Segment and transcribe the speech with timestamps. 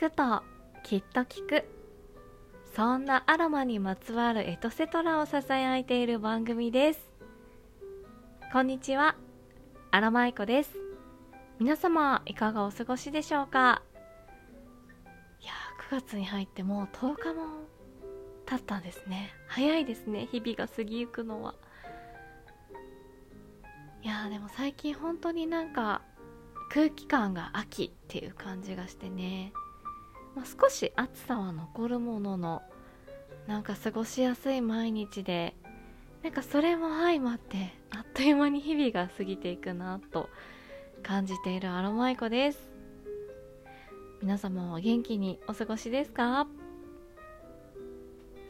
[0.00, 0.42] くと
[0.82, 1.62] きっと聞く。
[2.74, 7.12] そんなアロマにまつわるエトセトラをささやいている番組です。
[8.50, 9.14] こんにちは。
[9.90, 10.74] アロマイコです。
[11.58, 13.82] 皆様いかがお過ごしでしょうか？
[15.42, 17.44] いやー9月に入ってもう10日も
[18.46, 19.28] 経ったんですね。
[19.48, 21.54] 早いですね日々が過ぎゆくのは。
[24.02, 26.00] いやーでも最近本当になんか
[26.70, 29.52] 空気感が秋っていう感じがしてね、
[30.34, 32.62] まあ、少し暑さは残るものの
[33.46, 35.54] なんか過ごしやすい毎日で
[36.22, 40.28] なんかそれも相まってあっという間に日々が過ぎていくなと
[41.02, 42.70] 感じているアロマイコです。
[44.22, 46.46] 皆様は元気にお過ごしですか？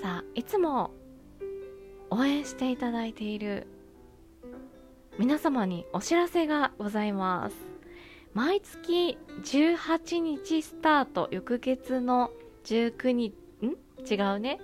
[0.00, 0.90] さあいつも
[2.10, 3.66] 応援していただいている
[5.18, 7.73] 皆様にお知らせがございます。
[8.34, 12.32] 毎月18日スタート翌月の
[12.64, 13.32] 19日
[13.62, 13.76] ん？
[14.04, 14.60] 違うね。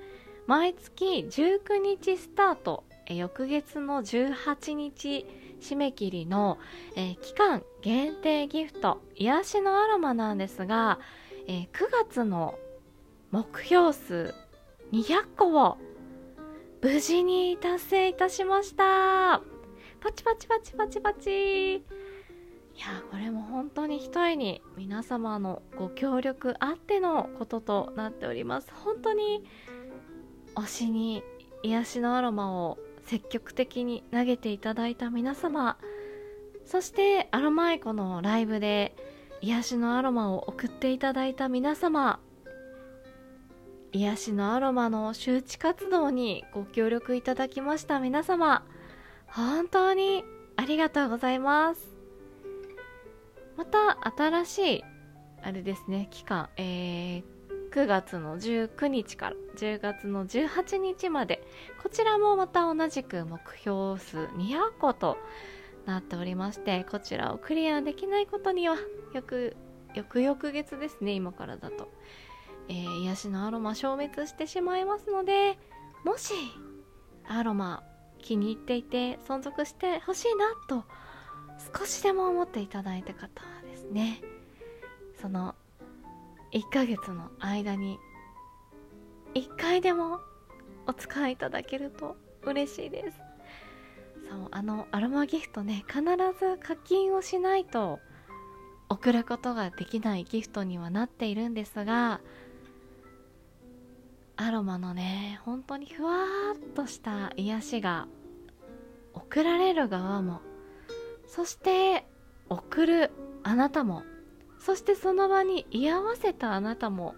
[0.49, 5.25] 毎月19日スタート翌月の18日
[5.61, 6.59] 締め切りの、
[6.97, 10.99] えー、期間限定ギフト癒しのアロマなんですが、
[11.47, 12.59] えー、9月の
[13.31, 14.35] 目標数
[14.93, 15.79] 200個を
[16.83, 19.41] 無事に達成いたしました。
[20.01, 22.00] パチパチパチパチパチ。
[22.77, 28.73] いやこれも本当に一重に皆様のご協力あってのこととなっております。
[28.73, 29.45] 本当に
[30.55, 31.23] 推しに
[31.63, 35.77] 癒しのアロマを積極的に投げていただいた皆様。
[36.65, 38.95] そしてアロマエコのライブで
[39.41, 42.21] 癒しのアロマを送っていただいた皆様。
[43.93, 48.65] 癒しのアロマの周知活動にご協力いただきました皆様。
[49.27, 50.25] 本当に
[50.57, 52.00] ありがとうございます。
[53.61, 54.85] また新しい
[55.43, 57.23] あれですね期間、えー、
[57.71, 61.47] 9月の19日から10月の18日まで
[61.83, 65.19] こちらもまた同じく目標数200個と
[65.85, 68.77] なっておりましてこちらをクリアできないことには
[69.13, 69.55] よく
[69.95, 71.93] 翌々月ですね今からだと、
[72.71, 75.59] えー、癒しのアロマ消滅してしまいますので
[76.03, 76.33] もし
[77.29, 77.83] アロマ
[78.23, 80.83] 気に入っていて存続してほしいなと
[81.79, 83.60] 少しでも思っていただいた方は
[83.91, 84.21] ね。
[85.21, 85.55] その
[86.53, 87.99] 1ヶ月の間に
[89.35, 90.21] 1回でも
[90.87, 93.19] お使いいただけると嬉しいです。
[94.29, 96.03] そうあのアロマギフトね必
[96.39, 97.99] ず課金をしないと
[98.89, 102.21] 送ることができないギフトにはなっているんですが
[104.37, 106.25] アロマのね本当にふわ
[106.55, 108.09] っとした癒しが
[109.15, 110.41] 送られる側も
[111.27, 112.07] そして
[112.49, 113.11] 送る
[113.43, 114.03] あなたも。
[114.59, 117.15] そしてその場に居合わせたあなたも。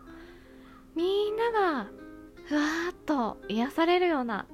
[0.95, 1.91] みんなが
[2.47, 4.47] ふわーっと癒されるような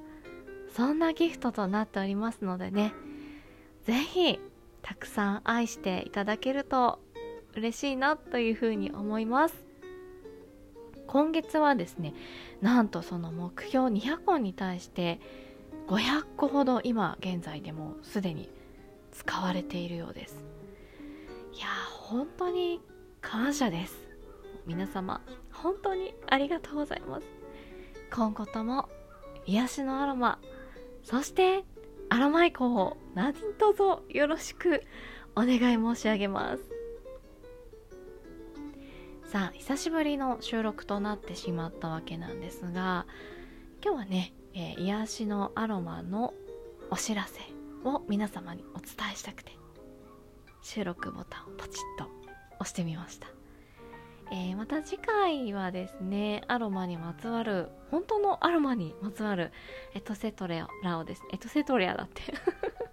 [0.73, 2.93] そんなギフトとなっておりますのでね。
[3.83, 4.39] ぜひ
[4.81, 6.99] たくさん愛していただけると
[7.55, 9.55] 嬉しいなというふうに思います。
[11.07, 12.13] 今月はですね
[12.61, 15.19] なんとその目標200本に対して
[15.87, 18.47] 500個ほど今現在でもすでに
[19.11, 20.58] 使われているようです。
[22.09, 22.81] 本当に
[23.21, 23.95] 感謝です。
[24.65, 25.21] 皆様
[25.51, 27.27] 本当にありがとうございます。
[28.11, 28.89] 今後とも
[29.45, 30.39] 癒しのアロマ
[31.03, 31.63] そして
[32.09, 34.81] アロマイコを何卒よろしく
[35.35, 36.63] お願い申し上げます。
[39.25, 43.05] さあ久しぶりの収録となってしまったわけなんですが
[43.83, 46.33] 今日はね、えー、癒しのアロマの
[46.89, 47.39] お知らせ
[47.87, 49.58] を皆様にお伝えしたくて
[50.69, 52.11] 収録ボタンをポチッと
[52.59, 53.27] 押してみました、
[54.31, 59.51] えー、また次回はですねアロマにまつわる本当のアロマにまつわる
[59.95, 61.23] エトセトレラをです。
[61.33, 62.21] エトセトレアだって。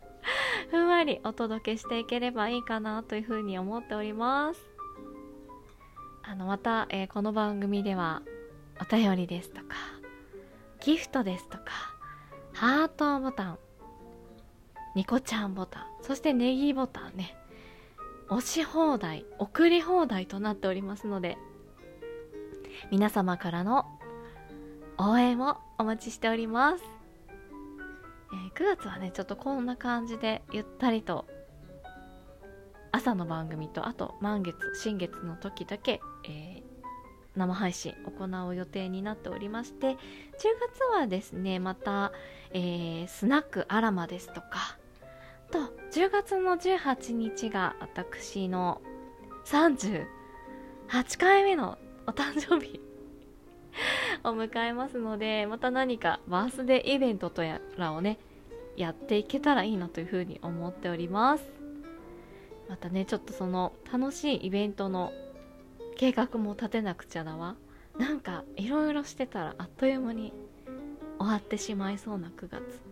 [0.71, 4.61] ふんわりお届けしていければいいかなというふうに思っております。
[6.23, 8.23] あのまた、えー、この番組では
[8.81, 9.77] お便りですとか
[10.81, 11.65] ギフトですとか
[12.55, 13.59] ハートボタン
[14.95, 17.37] ニコちゃんボタンそしてネギボタンね。
[18.29, 21.39] 押し放題送り放題となっておりますので
[22.91, 23.87] 皆様からの
[24.99, 26.85] 応援をお待ちしております、
[28.33, 31.27] えー、9月はねちょっとこんな感じでゆったりと
[32.93, 36.63] 朝の番組とあと満月新月の時だけ、えー、
[37.37, 42.13] 生配信行う予定になっておりまして10月はですねまた、
[42.53, 44.79] えー、スナックアラマですとか
[45.51, 45.59] と
[45.97, 48.83] 10月の18日が私の
[49.47, 50.05] 38
[51.19, 52.83] 回目のお誕生日
[54.23, 58.19] を迎えますのでまた何かバースデーイベントとやらをね
[58.77, 61.45] やっていけたらいいなというふうに思っております。
[62.69, 65.15] またねちょっとその楽しいイベントの
[65.97, 67.57] 計画も立てなくちゃだわ。
[67.99, 70.35] なんかいろいろしてたらあっという間に
[71.19, 72.83] 終わってしまいそうな9月。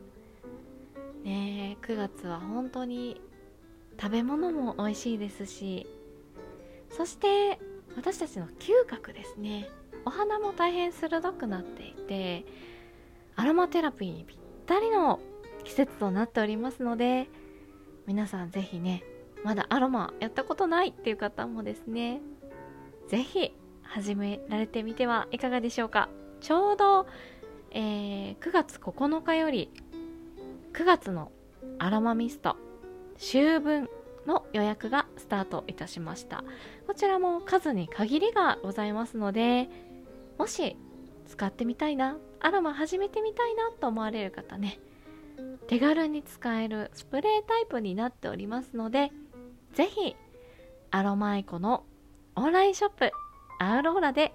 [1.25, 3.21] ね9月は本当に
[4.01, 5.87] 食べ物も美味しいですし
[6.91, 7.59] そして
[7.97, 9.69] 私たちの嗅覚ですね。
[10.05, 12.45] お花も大変鋭くなっていて
[13.37, 15.19] アロマテラピーにぴったりの
[15.65, 17.29] 季節となっておりますので
[18.07, 19.03] 皆さんぜひね
[19.45, 22.21] まだアロマやったことないっていう方もですね
[23.09, 26.09] ぜひ始められてみてはいかがでしょうか。
[26.41, 27.07] ちょうど、
[27.71, 29.71] えー、9月9日より
[30.75, 31.31] 9月の
[31.79, 32.57] アロマミスト
[33.17, 33.89] 秋分
[34.27, 36.43] の予約がスタートいたしました。
[36.89, 39.69] こちらも数に限りがございますので
[40.37, 40.77] もし
[41.29, 44.81] 使ってみたいなアロマ始めてみたいなと思われる方ね
[45.69, 49.13] 手軽に使えるスプレータイプになっておりますので
[49.75, 50.17] ぜひ
[50.91, 51.85] アロマイコの
[52.35, 53.11] オンラインショップ
[53.61, 54.35] アウローラで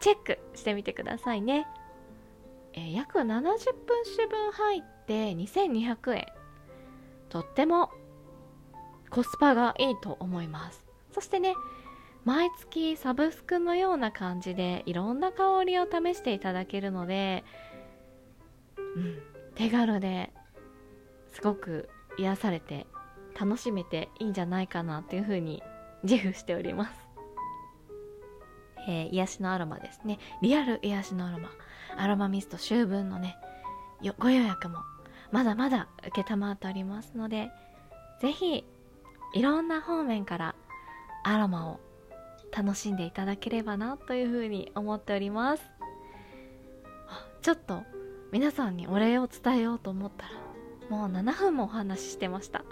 [0.00, 1.66] チェックしてみてくださいね、
[2.74, 3.56] えー、約70分
[4.16, 6.26] 種分入って2200円。
[7.28, 7.90] とっても
[9.08, 10.84] コスパがいいと思います。
[11.12, 11.54] そしてね
[12.24, 17.44] 毎月サブスクのような感じでいろんな香りを試していただけるので、
[18.96, 19.22] うん、
[19.54, 20.30] 手軽で
[21.32, 21.88] すごく
[22.18, 22.86] 癒されて
[23.38, 25.62] 楽しめていいんじゃないかなっていうふうに
[26.02, 26.99] 自負しております、
[28.90, 30.18] えー、癒しのアロマですね。
[30.42, 31.50] リアル癒しのアロマ。
[31.96, 33.36] アロマミスト秋分のね
[34.18, 34.78] ご予約も
[35.30, 37.50] まだまだ承っておりますので
[38.20, 38.64] ぜひ
[39.34, 40.54] いろんな方面から
[41.22, 41.80] アロマを
[42.56, 45.62] 楽しんでいただければなというふうに思っております。
[47.42, 47.82] ちょっと
[48.32, 50.32] 皆さんにお礼を伝えようと思ったら
[50.90, 52.64] もう7分もお話ししてました。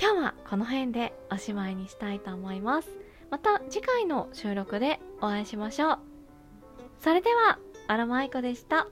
[0.00, 2.88] 今日はこの辺でおしまいにしたいと思います。
[3.32, 5.98] また次回の収録でお会いしましょう
[7.00, 7.58] それでは
[7.88, 8.86] アロマイコでした。